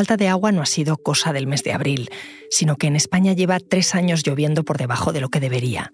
[0.00, 2.08] falta de agua no ha sido cosa del mes de abril,
[2.48, 5.92] sino que en España lleva tres años lloviendo por debajo de lo que debería.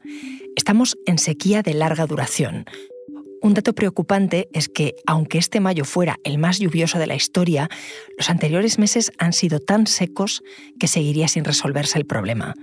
[0.54, 2.66] Estamos en sequía de larga duración.
[3.42, 7.68] Un dato preocupante es que, aunque este mayo fuera el más lluvioso de la historia,
[8.16, 10.44] los anteriores meses han sido tan secos
[10.78, 12.54] que seguiría sin resolverse el problema.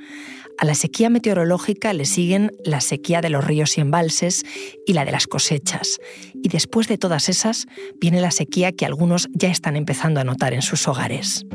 [0.59, 4.43] A la sequía meteorológica le siguen la sequía de los ríos y embalses
[4.85, 5.99] y la de las cosechas.
[6.33, 7.65] Y después de todas esas
[7.99, 11.45] viene la sequía que algunos ya están empezando a notar en sus hogares.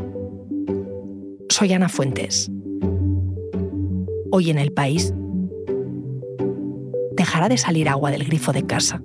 [1.49, 2.51] Soy Ana Fuentes.
[4.31, 5.15] Hoy en el país
[7.17, 9.03] dejará de salir agua del grifo de casa.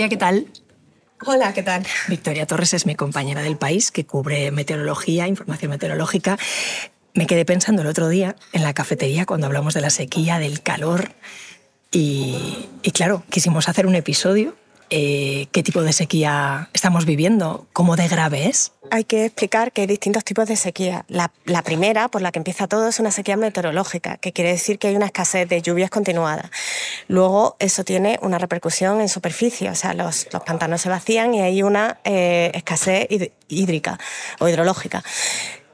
[0.00, 0.46] Victoria, ¿qué tal?
[1.26, 1.86] Hola, ¿qué tal?
[2.08, 6.38] Victoria Torres es mi compañera del país que cubre meteorología, información meteorológica.
[7.12, 10.62] Me quedé pensando el otro día en la cafetería cuando hablamos de la sequía, del
[10.62, 11.12] calor.
[11.92, 14.56] Y, y claro, quisimos hacer un episodio
[14.90, 18.72] eh, qué tipo de sequía estamos viviendo, cómo de grave es.
[18.90, 21.04] Hay que explicar que hay distintos tipos de sequía.
[21.08, 21.30] La,
[21.62, 24.96] primera, por la que empieza todo, es una sequía meteorológica, que quiere decir que hay
[24.96, 26.50] una escasez de lluvias continuadas.
[27.06, 31.62] Luego, eso tiene una repercusión en superficie, o sea, los, pantanos se vacían y hay
[31.62, 33.06] una eh, escasez
[33.48, 33.98] hídrica
[34.40, 35.04] o hidrológica.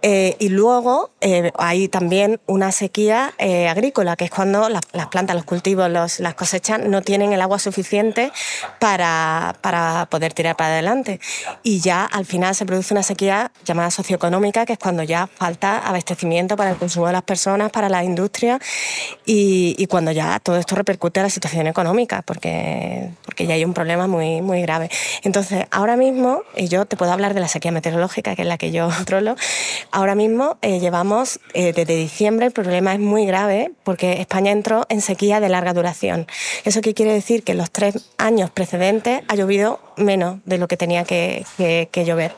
[0.02, 5.34] Eh, y luego eh, hay también una sequía eh, agrícola, que es cuando las, plantas,
[5.34, 8.30] los cultivos, las cosechas no tienen el agua suficiente
[8.78, 11.18] para, para, poder tirar para adelante.
[11.62, 15.78] Y ya al final se produce una sequía llamada socioeconómica, que es cuando ya falta
[15.78, 18.60] abastecimiento para el consumo de las personas, para la industria,
[19.24, 23.72] y, cuando ya todo esto repercute en la situación económica, porque, porque ya hay un
[23.72, 24.90] problema muy, muy grave.
[25.22, 28.58] Entonces, ahora mismo, y yo te puedo hablar de la sequía meteorológica, que es la
[28.58, 29.36] que yo controlo,
[29.90, 34.84] Ahora mismo eh, llevamos eh, desde diciembre, el problema es muy grave porque España entró
[34.88, 36.26] en sequía de larga duración.
[36.64, 37.42] ¿Eso qué quiere decir?
[37.44, 41.44] Que en los tres años precedentes ha llovido menos de lo que tenía que,
[41.94, 42.34] llover.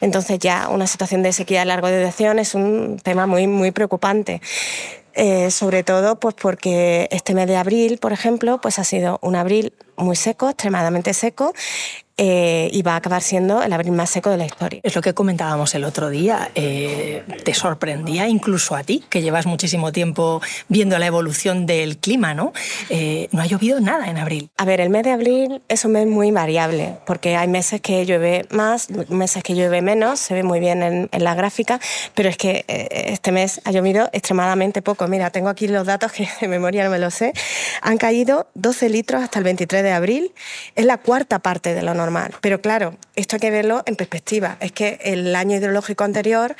[0.00, 4.40] Entonces ya una situación de sequía de larga duración es un tema muy, muy preocupante.
[5.12, 9.34] Eh, sobre todo pues porque este mes de abril, por ejemplo, pues ha sido un
[9.34, 11.52] abril muy seco, extremadamente seco,
[12.22, 14.80] eh, y va a acabar siendo el abril más seco de la historia.
[14.82, 16.50] Es lo que comentábamos el otro día.
[16.54, 22.34] Eh, ¿Te sorprendía incluso a ti, que llevas muchísimo tiempo viendo la evolución del clima,
[22.34, 22.52] ¿no?
[22.90, 24.50] Eh, no ha llovido nada en abril.
[24.58, 28.04] A ver, el mes de abril es un mes muy variable, porque hay meses que
[28.04, 31.80] llueve más, meses que llueve menos, se ve muy bien en, en la gráfica,
[32.14, 35.08] pero es que este mes ha llovido extremadamente poco.
[35.08, 37.32] Mira, tengo aquí los datos que de memoria no me lo sé.
[37.80, 40.34] Han caído 12 litros hasta el 23 de abril.
[40.74, 42.09] Es la cuarta parte de lo normal
[42.40, 44.56] pero claro, esto hay que verlo en perspectiva.
[44.60, 46.56] Es que el año hidrológico anterior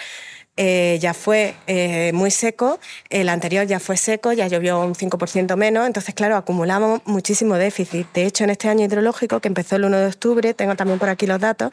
[0.56, 5.56] eh, ya fue eh, muy seco, el anterior ya fue seco, ya llovió un 5%
[5.56, 8.06] menos, entonces claro, acumulamos muchísimo déficit.
[8.12, 11.08] De hecho, en este año hidrológico, que empezó el 1 de octubre, tengo también por
[11.08, 11.70] aquí los datos,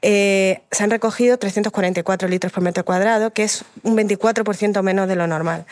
[0.00, 5.16] eh, se han recogido 344 litros por metro cuadrado, que es un 24% menos de
[5.16, 5.66] lo normal.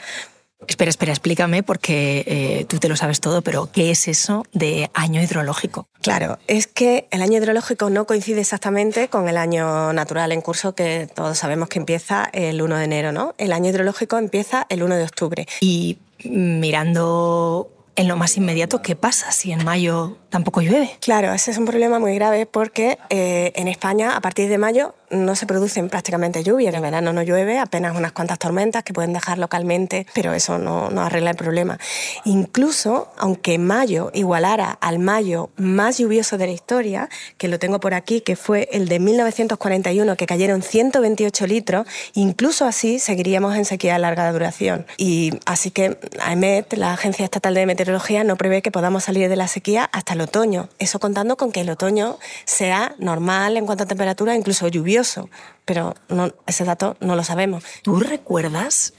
[0.66, 4.90] Espera, espera, explícame porque eh, tú te lo sabes todo, pero ¿qué es eso de
[4.94, 5.86] año hidrológico?
[6.00, 10.74] Claro, es que el año hidrológico no coincide exactamente con el año natural en curso
[10.74, 13.34] que todos sabemos que empieza el 1 de enero, ¿no?
[13.36, 15.46] El año hidrológico empieza el 1 de octubre.
[15.60, 20.90] Y mirando en lo más inmediato, ¿qué pasa si en mayo tampoco llueve?
[21.00, 24.94] Claro, ese es un problema muy grave porque eh, en España a partir de mayo
[25.10, 26.74] no se producen prácticamente lluvias.
[26.74, 30.88] En verano no llueve, apenas unas cuantas tormentas que pueden dejar localmente, pero eso no,
[31.00, 31.78] arregla el problema.
[32.24, 37.08] Incluso, aunque mayo igualara al mayo más lluvioso de la historia,
[37.38, 42.64] que lo tengo por aquí, que fue el de 1941, que cayeron 128 litros, incluso
[42.64, 44.86] así seguiríamos en sequía de larga duración.
[44.96, 49.36] Y así que AEMET, la Agencia Estatal de Meteorología, no prevé que podamos salir de
[49.36, 50.68] la sequía hasta el otoño.
[50.78, 54.95] Eso contando con que el otoño sea normal en cuanto a temperatura, incluso lluvioso
[55.64, 57.64] pero no, ese dato no lo sabemos.
[57.82, 58.94] ¿Tú recuerdas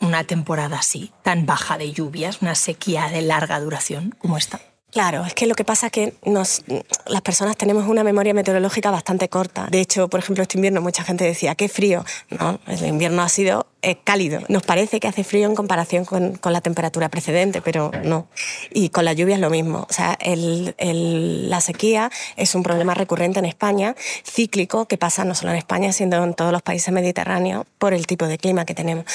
[0.00, 4.60] una temporada así, tan baja de lluvias, una sequía de larga duración como esta?
[4.92, 6.62] Claro, es que lo que pasa es que nos,
[7.06, 9.68] las personas tenemos una memoria meteorológica bastante corta.
[9.70, 12.04] De hecho, por ejemplo, este invierno mucha gente decía, qué frío.
[12.28, 14.42] No, el invierno ha sido eh, cálido.
[14.48, 18.28] Nos parece que hace frío en comparación con, con, la temperatura precedente, pero no.
[18.70, 19.86] Y con la lluvia es lo mismo.
[19.88, 25.52] O sea, la sequía es un problema recurrente en España, cíclico, que pasa no solo
[25.52, 29.06] en España, sino en todos los países mediterráneos por el tipo de clima que tenemos.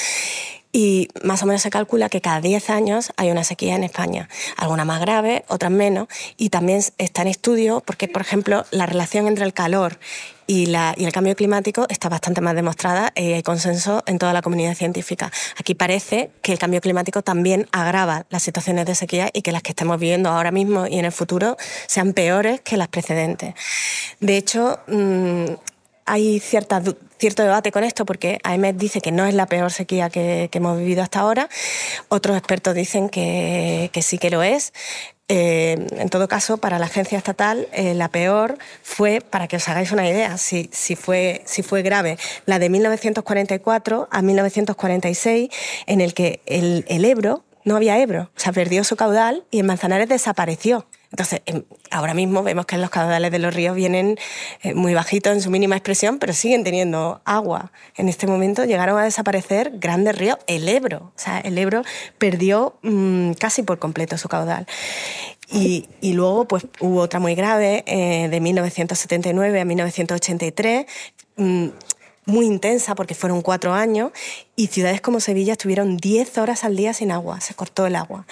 [0.72, 4.28] Y más o menos se calcula que cada 10 años hay una sequía en España,
[4.56, 9.26] algunas más graves, otras menos, y también está en estudio porque, por ejemplo, la relación
[9.26, 9.98] entre el calor
[10.46, 14.74] y, el cambio climático está bastante más demostrada y hay consenso en toda la comunidad
[14.74, 15.30] científica.
[15.58, 19.62] Aquí parece que el cambio climático también agrava las situaciones de sequía y que las
[19.62, 21.56] que estamos viviendo ahora mismo y en el futuro
[21.86, 23.54] sean peores que las precedentes.
[24.20, 25.44] De hecho, mmm,
[26.08, 30.48] hay cierto debate con esto porque AEMET dice que no es la peor sequía que,
[30.52, 31.48] hemos vivido hasta ahora,
[32.08, 34.72] otros expertos dicen que, sí que lo es.
[35.30, 39.68] Eh, en todo caso, para la agencia estatal, eh, la peor fue, para que os
[39.68, 41.42] hagáis una idea, si, si fue
[41.82, 42.16] grave,
[42.46, 45.50] la de 1944 a 1946,
[45.86, 49.60] en el que el, el Ebro, no había Ebro, o sea, perdió su caudal y
[49.60, 50.86] en Manzanares desapareció.
[51.10, 54.18] Entonces, em, ahora mismo vemos que los caudales de los ríos vienen
[54.62, 57.72] eh, muy bajitos en su mínima expresión, pero siguen teniendo agua.
[57.96, 60.38] En este momento llegaron a desaparecer grandes ríos.
[60.46, 61.82] El Ebro, o sea, el Ebro
[62.18, 64.66] perdió mm, casi por completo su caudal.
[65.50, 70.84] Y, luego pues, hubo otra muy grave eh, de 1979 a 1983
[71.36, 71.68] mm,
[72.26, 74.12] muy intensa porque fueron cuatro años
[74.56, 78.26] y ciudades como Sevilla estuvieron 10 horas al día sin agua, se cortó el agua.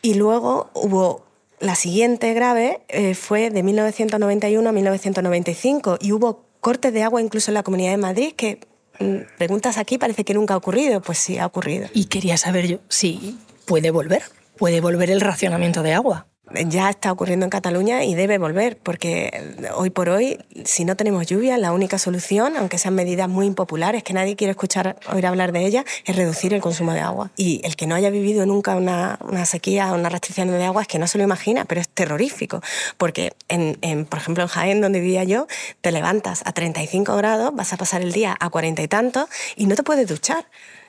[0.00, 1.27] Y luego hubo
[1.60, 7.50] la siguiente grave eh, fue de 1991 a 1995 y hubo cortes de agua incluso
[7.50, 8.60] en la Comunidad de Madrid que
[9.00, 11.88] mm, preguntas aquí parece que nunca ha ocurrido, pues sí ha ocurrido.
[11.92, 14.22] Y quería saber yo si puede volver,
[14.56, 16.27] puede volver el racionamiento de agua
[16.66, 21.26] ya está ocurriendo en Cataluña y debe volver, porque hoy por hoy, si no tenemos
[21.26, 25.52] lluvia, la única solución, aunque sean medidas muy impopulares, que nadie quiere escuchar oír hablar
[25.52, 27.30] de ellas, es reducir el consumo de agua.
[27.36, 30.82] Y el que no haya vivido nunca una, una sequía o una restricción de agua
[30.82, 32.62] es que no se lo imagina, pero es terrorífico,
[32.96, 35.46] porque, en, por ejemplo, en Jaén, donde vivía yo,
[35.80, 39.66] te levantas a 35 grados, vas a pasar el día a 40 y tantos y
[39.66, 40.46] no te puedes duchar.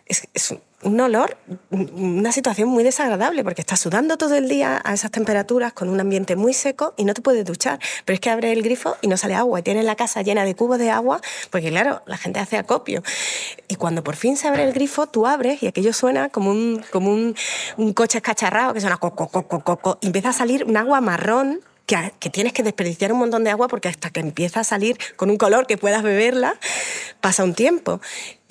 [0.09, 1.37] Es, un olor,
[1.69, 5.99] una situación muy desagradable, porque estás sudando todo el día a esas temperaturas con un
[5.99, 7.79] ambiente muy seco y no te puedes duchar.
[8.05, 10.45] Pero es que abres el grifo y no sale agua y tienes la casa llena
[10.45, 13.03] de cubos de agua, porque claro, la gente hace acopio.
[13.67, 16.83] Y cuando por fin se abre el grifo, tú abres y aquello suena como un,
[16.91, 17.35] como un,
[17.77, 21.61] un coche escacharrado que suena coco, coco, coco, y empieza a salir un agua marrón
[22.19, 25.29] que, tienes que desperdiciar un montón de agua porque hasta que empieza a salir con
[25.29, 26.55] un color que puedas beberla,
[27.19, 27.99] pasa un tiempo.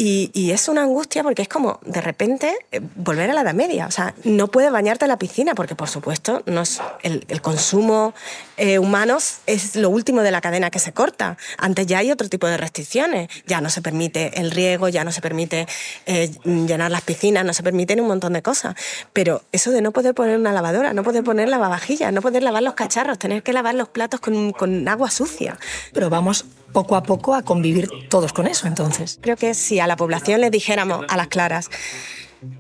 [0.01, 3.89] Y, es una angustia porque es como de repente eh, volver a la edad media.
[3.89, 8.15] O sea, no puedes bañarte en la piscina porque, por supuesto, no es el, consumo
[8.57, 11.37] eh, humano es lo último de la cadena que se corta.
[11.59, 13.29] Antes ya hay otro tipo de restricciones.
[13.47, 15.67] Ya no se permite el riego, ya no se permite
[16.07, 18.77] eh, llenar las piscinas, no se permiten un montón de cosas.
[19.13, 22.63] Pero eso de no poder poner una lavadora, no poder poner lavavajillas, no poder lavar
[22.63, 25.59] los cacharros, tener que lavar los platos con, con agua sucia.
[25.93, 29.19] Pero vamos poco a poco a convivir todos con eso, entonces.
[29.21, 31.71] Creo que si a la población le dijéramos a las claras,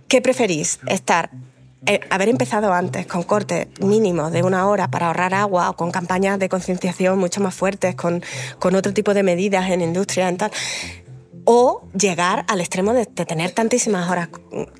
[0.08, 0.80] ¿qué preferís?
[0.86, 1.30] Estar
[1.86, 5.92] eh, haber empezado antes con cortes mínimos de una hora para ahorrar agua o con
[5.92, 8.22] campañas de concienciación mucho más fuertes, con,
[8.58, 10.50] con otro tipo de medidas en industria y tal,
[11.44, 14.28] o llegar al extremo de, tener tantísimas horas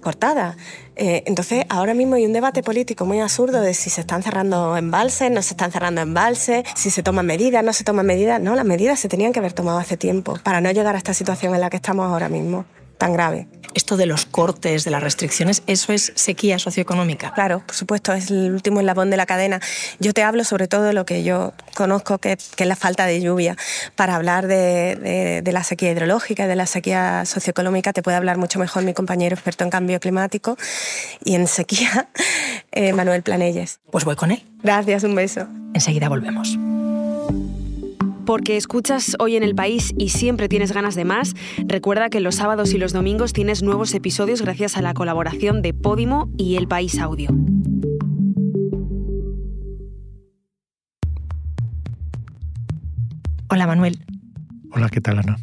[0.02, 0.56] cortadas.
[0.98, 4.76] Eh, entonces, ahora mismo hay un debate político muy absurdo de si se están cerrando
[4.76, 8.40] embalses, no se están cerrando embalses, si se toman medidas, no se toman medidas.
[8.40, 11.14] No, las medidas se tenían que haber tomado hace tiempo para no llegar a esta
[11.14, 12.64] situación en la que estamos ahora mismo
[12.98, 13.48] tan grave.
[13.74, 17.32] Esto de los cortes, de las restricciones, ¿eso es sequía socioeconómica?
[17.32, 19.60] Claro, por supuesto, es el último eslabón de la cadena.
[20.00, 23.20] Yo te hablo sobre todo de lo que yo conozco, que, es la falta de
[23.20, 23.56] lluvia.
[23.94, 28.58] Para hablar de, la sequía hidrológica y de la sequía socioeconómica te puede hablar mucho
[28.58, 30.56] mejor mi compañero experto en cambio climático
[31.25, 32.08] y en sequía,
[32.73, 33.80] eh, Manuel Planelles.
[33.90, 34.44] Pues voy con él.
[34.62, 35.46] Gracias, un beso.
[35.75, 36.58] Enseguida volvemos
[38.28, 41.32] porque escuchas hoy en el país y siempre tienes ganas de más,
[41.66, 45.73] recuerda que los sábados y los domingos tienes nuevos episodios gracias a la colaboración de
[45.73, 47.30] Podimo y El País Audio.
[53.49, 54.04] Hola Manuel.
[54.73, 55.38] Hola, ¿qué tal Ana?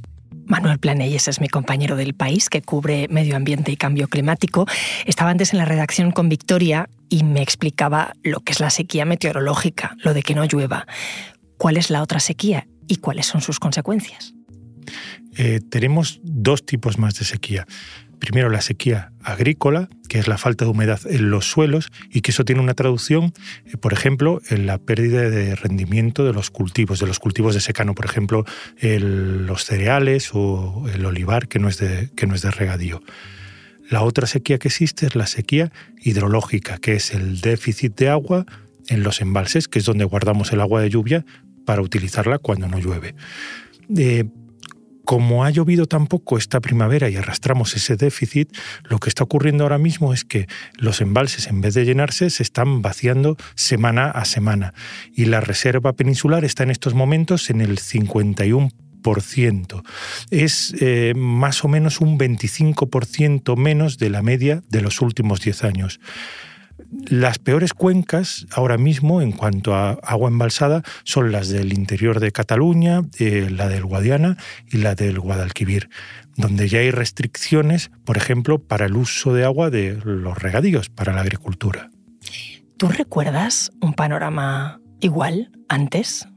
[0.46, 4.68] Manuel Planelles es mi compañero del país que cubre medio ambiente y cambio climático.
[5.08, 9.06] Estaba antes en la redacción con Victoria y me explicaba lo que es la sequía
[9.06, 10.86] meteorológica, lo de que no llueva.
[11.58, 14.34] ¿Cuál es la otra sequía y cuáles son sus consecuencias?
[15.38, 17.66] Eh, tenemos dos tipos más de sequía.
[18.20, 22.32] Primero la sequía agrícola, que es la falta de humedad en los suelos y que
[22.32, 23.34] eso tiene una traducción,
[23.66, 27.60] eh, por ejemplo, en la pérdida de rendimiento de los cultivos, de los cultivos de
[27.60, 28.46] secano, por ejemplo,
[28.82, 33.02] los cereales o el olivar, que no, es de, que no es de regadío.
[33.90, 38.46] La otra sequía que existe es la sequía hidrológica, que es el déficit de agua
[38.88, 41.26] en los embalses, que es donde guardamos el agua de lluvia
[41.66, 43.16] para utilizarla cuando no llueve.
[43.96, 44.26] Eh,
[45.06, 48.52] como ha llovido tan poco esta primavera y arrastramos ese déficit,
[48.84, 52.44] lo que está ocurriendo ahora mismo es que los embalses, en vez de llenarse, se
[52.44, 54.74] están vaciando semana a semana.
[55.14, 59.84] Y la reserva peninsular está en estos momentos en el 51%.
[60.32, 65.64] Es eh, más o menos un 25% menos de la media de los últimos 10
[65.64, 66.00] años.
[66.92, 72.32] Las peores cuencas ahora mismo en cuanto a agua embalsada son las del interior de
[72.32, 74.38] Cataluña, eh, la del Guadiana
[74.72, 75.90] y la del Guadalquivir,
[76.38, 81.14] donde ya hay restricciones, por ejemplo, para el uso de agua de los regadíos para
[81.14, 81.90] la agricultura.
[82.78, 86.28] ¿Tú recuerdas un panorama igual antes?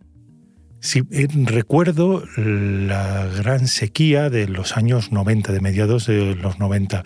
[0.81, 7.03] Sí, eh, recuerdo la gran sequía de los años 90, de mediados de los 90.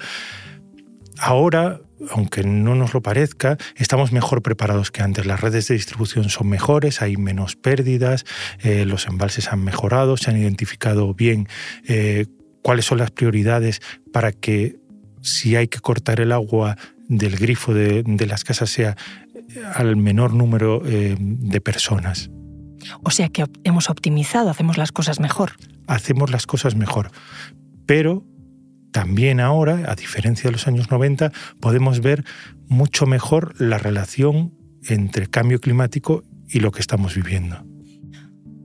[1.19, 1.81] Ahora
[2.11, 5.27] aunque no nos lo parezca, estamos mejor preparados que antes.
[5.27, 8.25] Las redes de distribución son mejores, hay menos pérdidas,
[8.61, 11.49] eh, los embalses han mejorado, se han identificado bien
[11.87, 12.27] eh,
[12.63, 13.81] cuáles son las prioridades
[14.13, 14.77] para que
[15.21, 16.77] si hay que cortar el agua
[17.09, 18.97] del grifo de, las casas sea
[19.35, 22.31] eh, al menor número de personas.
[23.05, 25.53] O sea que hemos optimizado, hacemos las cosas mejor.
[25.87, 27.11] Hacemos las cosas mejor,
[27.87, 28.25] pero
[28.93, 32.25] también ahora, a diferencia de los años 90, podemos ver
[32.69, 37.65] mucho mejor la relación entre cambio climático y lo que estamos viviendo.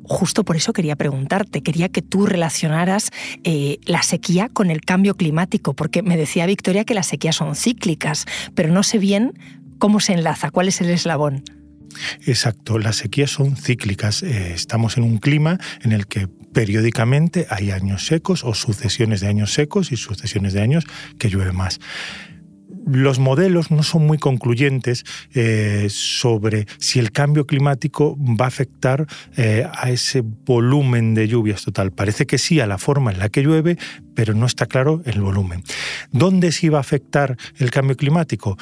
[0.03, 3.09] Justo por eso quería preguntarte, quería que tú relacionaras
[3.43, 7.55] eh, la sequía con el cambio climático, porque me decía Victoria que las sequías son
[7.55, 9.33] cíclicas, pero no sé bien
[9.79, 11.43] cómo se enlaza, cuál es el eslabón.
[12.25, 14.23] Exacto, las sequías son cíclicas.
[14.23, 19.27] Eh, estamos en un clima en el que periódicamente hay años secos o sucesiones de
[19.27, 20.85] años secos y sucesiones de años
[21.19, 21.79] que llueve más
[22.87, 25.03] los modelos no son muy concluyentes
[25.35, 31.63] eh, sobre si el cambio climático va a afectar eh, a ese volumen de lluvias
[31.63, 31.91] total.
[31.91, 33.77] Parece que sí a la forma en la que llueve,
[34.15, 35.63] pero no está claro el volumen.
[36.11, 38.57] ¿Dónde sí va a afectar el cambio climático?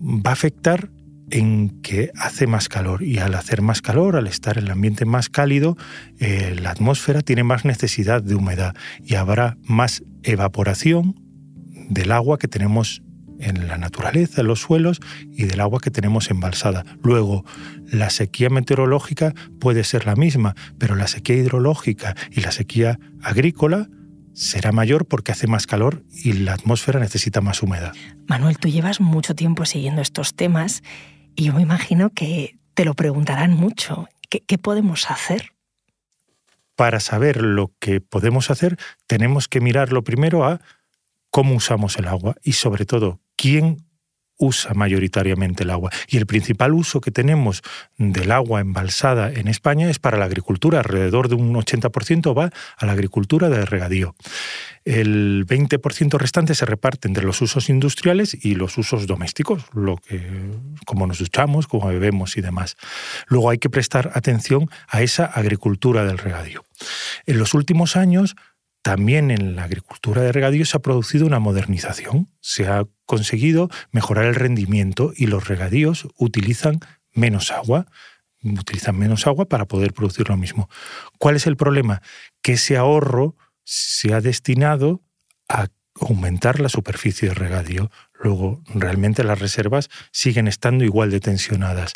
[0.00, 0.88] Va a afectar
[1.30, 5.04] en que hace más calor y al hacer más calor, al estar en el ambiente
[5.04, 5.76] más cálido,
[6.18, 11.20] eh, la atmósfera tiene más necesidad de humedad y habrá más evaporación
[11.88, 13.02] del agua que tenemos
[13.40, 15.00] en la naturaleza, en los suelos
[15.32, 16.84] y del agua que tenemos embalsada.
[17.02, 17.44] Luego,
[17.90, 23.88] la sequía meteorológica puede ser la misma, pero la sequía hidrológica y la sequía agrícola
[24.34, 27.92] será mayor porque hace más calor y la atmósfera necesita más humedad.
[28.26, 30.82] Manuel, tú llevas mucho tiempo siguiendo estos temas
[31.36, 34.08] y yo me imagino que te lo preguntarán mucho.
[34.28, 35.52] ¿Qué, podemos hacer?
[36.74, 38.76] Para saber lo que podemos hacer,
[39.06, 40.60] tenemos que mirar lo primero a
[41.30, 43.84] cómo usamos el agua y sobre todo quién
[44.36, 45.90] usa mayoritariamente el agua.
[46.08, 47.62] Y el principal uso que tenemos
[47.98, 50.80] del agua embalsada en España es para la agricultura.
[50.80, 54.14] Alrededor de un 80% va a la agricultura de regadío.
[54.84, 60.20] El 20% restante se reparte entre los usos industriales y los usos domésticos, lo que,
[60.84, 62.76] como nos duchamos, como bebemos y demás.
[63.26, 66.64] Luego hay que prestar atención a esa agricultura del regadío.
[67.24, 68.36] En los últimos años,
[68.84, 72.28] también en la agricultura de regadío se ha producido una modernización.
[72.40, 76.80] Se ha conseguido mejorar el rendimiento y los regadíos utilizan
[77.14, 77.86] menos agua.
[78.42, 80.68] Utilizan menos agua para poder producir lo mismo.
[81.18, 82.02] ¿Cuál es el problema?
[82.42, 85.00] Que ese ahorro se ha destinado
[85.48, 87.90] a aumentar la superficie de regadío.
[88.22, 91.94] Luego, realmente las reservas siguen estando igual de tensionadas.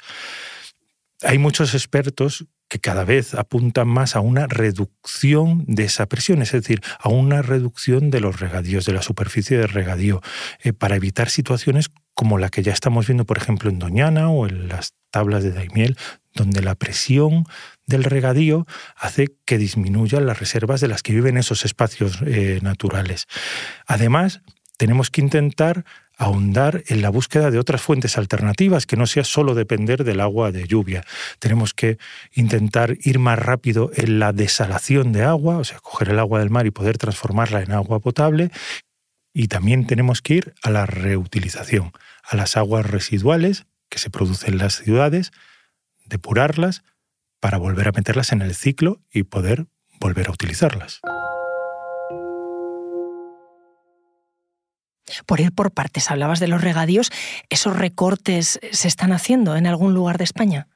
[1.21, 6.53] Hay muchos expertos que cada vez apuntan más a una reducción de esa presión, es
[6.53, 10.21] decir, a una reducción de los regadíos, de la superficie de regadío,
[10.63, 14.47] eh, para evitar situaciones como la que ya estamos viendo, por ejemplo, en Doñana o
[14.47, 15.97] en las tablas de Daimiel,
[16.35, 17.45] donde la presión
[17.87, 23.27] del regadío hace que disminuyan las reservas de las que viven esos espacios eh, naturales.
[23.87, 24.43] Además,
[24.77, 25.85] tenemos que intentar
[26.19, 30.51] ahondar en la búsqueda de otras fuentes alternativas, que no sea solo depender del agua
[30.51, 31.05] de lluvia.
[31.39, 31.97] Tenemos que
[32.35, 36.51] intentar ir más rápido en la desalación de agua, o sea, coger el agua del
[36.51, 38.51] mar y poder transformarla en agua potable.
[39.33, 41.93] Y también tenemos que ir a la reutilización,
[42.25, 45.31] a las aguas residuales que se producen en las ciudades,
[46.05, 46.83] depurarlas
[47.39, 49.67] para volver a meterlas en el ciclo y poder
[50.01, 51.01] volver a utilizarlas.
[55.27, 57.11] Por ir por partes, hablabas de los regadíos,
[57.49, 60.69] ¿esos recortes se están haciendo en algún lugar de España?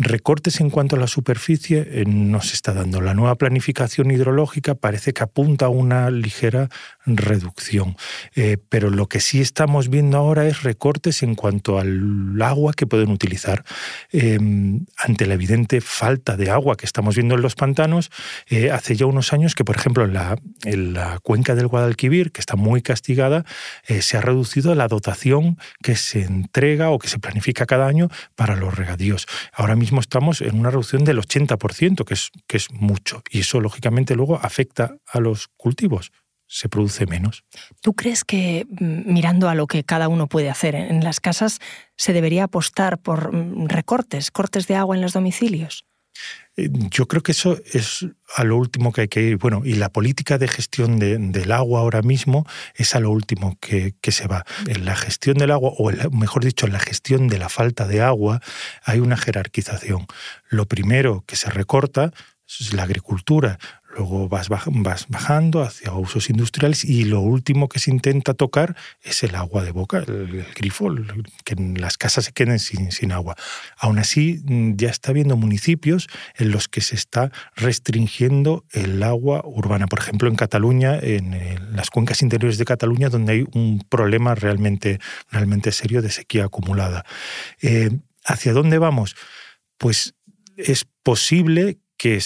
[0.00, 3.00] Recortes en cuanto a la superficie eh, no se está dando.
[3.00, 6.68] La nueva planificación hidrológica parece que apunta a una ligera
[7.04, 7.96] reducción.
[8.36, 12.86] Eh, pero lo que sí estamos viendo ahora es recortes en cuanto al agua que
[12.86, 13.64] pueden utilizar.
[14.12, 18.12] Em, ante la evidente falta de agua que estamos viendo en los pantanos,
[18.46, 22.30] eh, hace ya unos años que, por ejemplo, en la, en la cuenca del Guadalquivir,
[22.30, 23.44] que está muy castigada,
[24.00, 28.54] se ha reducido la dotación que se entrega o que se planifica cada año para
[28.54, 29.26] los regadíos.
[29.52, 33.22] Ahora mismo estamos en una reducción del 80%, que es, que es mucho.
[33.30, 36.12] Y eso, lógicamente, luego afecta a los cultivos
[36.48, 37.44] se produce menos.
[37.82, 41.60] ¿Tú crees que mm, mirando a lo que cada uno puede hacer en las casas,
[41.96, 45.84] se debería apostar por mm, recortes, cortes de agua en los domicilios?
[46.56, 48.06] Eh, yo creo que eso es
[48.36, 49.36] a lo último que hay que ir.
[49.38, 53.94] Bueno, y la política de gestión del agua ahora mismo es a lo último que,
[54.10, 54.44] se va.
[54.66, 58.00] En la gestión del agua, o mejor dicho, en la gestión de la falta de
[58.00, 58.40] agua,
[58.84, 60.06] hay una jerarquización.
[60.48, 62.12] Lo primero que se recorta
[62.48, 63.58] es la agricultura,
[63.98, 69.34] luego vas, bajando hacia usos industriales y lo último que se intenta tocar es el
[69.34, 70.94] agua de boca, el, grifo,
[71.44, 73.34] que las casas se queden sin, sin, agua.
[73.76, 79.42] Aún así, mm, ya está habiendo municipios en los que se está restringiendo el agua
[79.44, 79.88] urbana.
[79.88, 81.28] Por ejemplo, en Cataluña, en,
[81.74, 85.00] las cuencas interiores de Cataluña, donde hay un problema realmente,
[85.30, 87.04] realmente serio de sequía acumulada.
[87.60, 87.90] Eh,
[88.24, 89.16] ¿Hacia dónde vamos?
[89.76, 90.14] Pues
[90.56, 92.22] es posible que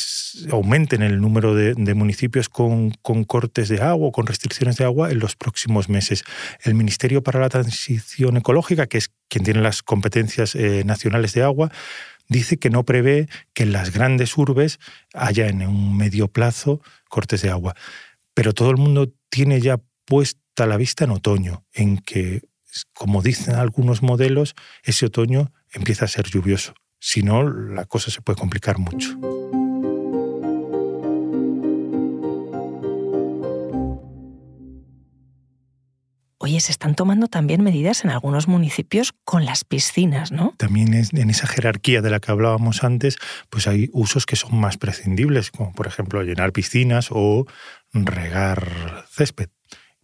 [0.51, 2.91] aumenten el número de, municipios con,
[3.27, 6.25] cortes de agua o con restricciones de agua en los próximos meses.
[6.63, 11.43] El Ministerio para la Transición Ecológica, que es quien tiene las competencias eh, nacionales de
[11.43, 11.73] agua,
[12.29, 14.79] dice que no prevé que en las grandes urbes
[15.15, 17.75] haya en un medio plazo cortes de agua.
[18.35, 22.43] Pero todo el mundo tiene ya puesta la vista en otoño, en que,
[22.93, 26.75] como dicen algunos modelos, ese otoño empieza a ser lluvioso.
[27.01, 29.19] Si no, la cosa se puede complicar mucho.
[36.45, 40.57] Oye, se están tomando también medidas en algunos municipios con las piscinas, ¿no?
[40.57, 43.17] También en esa jerarquía de la que hablábamos antes,
[43.49, 47.47] pues hay usos que son más prescindibles, como por ejemplo llenar piscinas o
[47.93, 49.51] regar césped.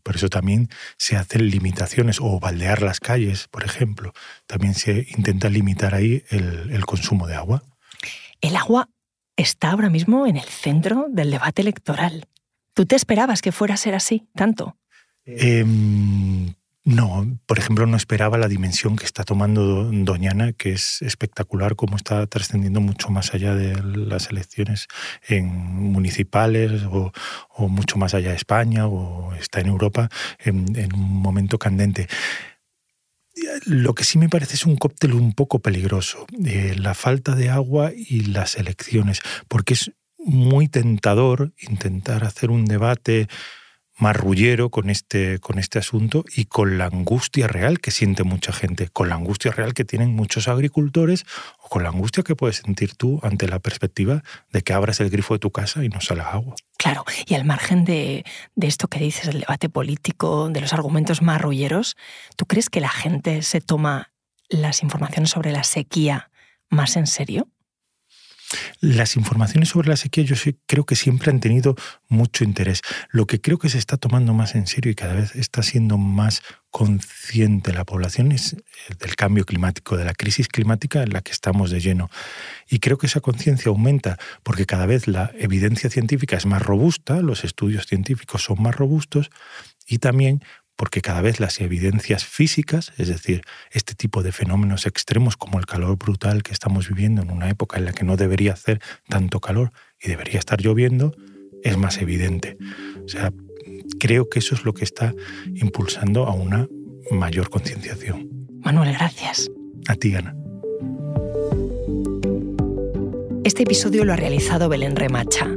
[0.04, 4.12] Por eso también se hacen limitaciones o baldear las calles, por ejemplo.
[4.46, 7.64] También se intenta limitar ahí el, el consumo de agua.
[8.40, 8.88] El agua
[9.34, 12.28] está ahora mismo en el centro del debate electoral.
[12.74, 14.76] ¿Tú te esperabas que fuera a ser así, tanto?
[15.30, 21.76] Em, no, por ejemplo, no esperaba la dimensión que está tomando Doñana, que es espectacular,
[21.76, 24.88] como está trascendiendo mucho más allá de las elecciones
[25.28, 27.12] en municipales o,
[27.68, 32.08] mucho más allá de España o está en Europa en, un momento candente.
[33.66, 37.50] Lo que sí me parece es un cóctel un poco peligroso, eh, la falta de
[37.50, 43.28] agua y las elecciones, porque es muy tentador intentar hacer un debate
[43.98, 48.88] marrullero con este, con este asunto y con la angustia real que siente mucha gente,
[48.88, 51.24] con la angustia real que tienen muchos agricultores
[51.58, 55.10] o con la angustia que puedes sentir tú ante la perspectiva de que abras el
[55.10, 56.54] grifo de tu casa y no sale agua.
[56.78, 61.20] Claro, y al margen de, de esto que dices, el debate político, de los argumentos
[61.20, 61.96] marrulleros,
[62.36, 64.12] ¿tú crees que la gente se toma
[64.48, 66.30] las informaciones sobre la sequía
[66.70, 67.48] más en serio?
[68.80, 70.36] Las informaciones sobre la sequía yo
[70.66, 71.74] creo que siempre han tenido
[72.08, 72.82] mucho interés.
[73.10, 75.98] Lo que creo que se está tomando más en serio y cada vez está siendo
[75.98, 78.56] más consciente la población es
[79.00, 82.08] del cambio climático, de la crisis climática en la que estamos de lleno.
[82.68, 87.20] Y creo que esa conciencia aumenta porque cada vez la evidencia científica es más robusta,
[87.20, 89.30] los estudios científicos son más robustos
[89.88, 90.44] y también
[90.78, 95.66] porque cada vez las evidencias físicas, es decir, este tipo de fenómenos extremos como el
[95.66, 99.40] calor brutal que estamos viviendo en una época en la que no debería hacer tanto
[99.40, 101.16] calor y debería estar lloviendo,
[101.64, 102.56] es más evidente.
[103.04, 103.32] O sea,
[103.98, 105.12] creo que eso es lo que está
[105.56, 106.68] impulsando a una
[107.10, 108.28] mayor concienciación.
[108.60, 109.50] Manuel, gracias.
[109.88, 110.36] A ti, Ana.
[113.42, 115.48] Este episodio lo ha realizado Belén Remacha.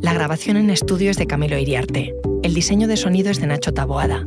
[0.00, 2.14] La grabación en estudio es de Camilo Iriarte.
[2.42, 4.26] El diseño de sonido es de Nacho Taboada.